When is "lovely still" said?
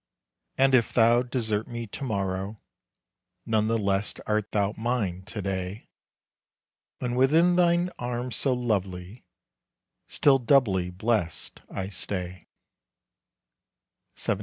8.51-10.39